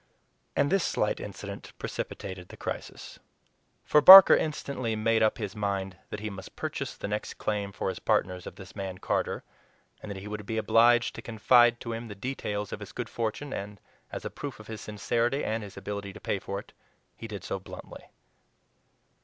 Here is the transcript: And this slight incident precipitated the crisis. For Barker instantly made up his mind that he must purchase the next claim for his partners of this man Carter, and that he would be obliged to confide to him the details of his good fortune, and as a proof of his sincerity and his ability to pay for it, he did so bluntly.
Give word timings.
And 0.55 0.71
this 0.71 0.83
slight 0.83 1.19
incident 1.19 1.73
precipitated 1.77 2.49
the 2.49 2.57
crisis. 2.57 3.19
For 3.83 4.01
Barker 4.01 4.35
instantly 4.35 4.95
made 4.95 5.21
up 5.21 5.37
his 5.37 5.55
mind 5.55 5.95
that 6.09 6.21
he 6.21 6.29
must 6.31 6.55
purchase 6.55 6.97
the 6.97 7.07
next 7.07 7.35
claim 7.35 7.71
for 7.71 7.87
his 7.87 7.99
partners 7.99 8.47
of 8.47 8.55
this 8.55 8.75
man 8.75 8.97
Carter, 8.97 9.43
and 10.01 10.09
that 10.09 10.17
he 10.17 10.27
would 10.27 10.47
be 10.47 10.57
obliged 10.57 11.13
to 11.13 11.21
confide 11.21 11.79
to 11.81 11.93
him 11.93 12.07
the 12.07 12.15
details 12.15 12.73
of 12.73 12.79
his 12.79 12.93
good 12.93 13.09
fortune, 13.09 13.53
and 13.53 13.79
as 14.11 14.25
a 14.25 14.31
proof 14.31 14.59
of 14.59 14.65
his 14.65 14.81
sincerity 14.81 15.43
and 15.45 15.61
his 15.61 15.77
ability 15.77 16.13
to 16.13 16.19
pay 16.19 16.39
for 16.39 16.57
it, 16.57 16.73
he 17.15 17.27
did 17.27 17.43
so 17.43 17.59
bluntly. 17.59 18.07